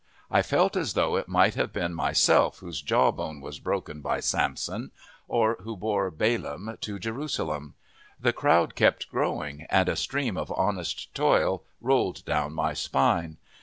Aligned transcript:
I 0.31 0.41
felt 0.41 0.75
as 0.75 0.93
though 0.93 1.15
it 1.15 1.27
might 1.27 1.53
have 1.53 1.71
been 1.71 1.93
myself 1.93 2.57
whose 2.57 2.81
jawbone 2.81 3.39
was 3.39 3.59
broken 3.59 4.01
by 4.01 4.19
Samson, 4.19 4.89
or 5.27 5.57
who 5.61 5.77
bore 5.77 6.09
Balaam 6.09 6.75
to 6.81 6.97
Jerusalem. 6.97 7.75
The 8.19 8.33
crowd 8.33 8.73
kept 8.73 9.09
growing, 9.11 9.67
and 9.69 9.87
a 9.87 9.95
stream 9.95 10.37
of 10.37 10.51
honest 10.53 11.13
toil 11.13 11.63
rolled 11.79 12.25
down 12.25 12.53
my 12.53 12.73
spine. 12.73 13.37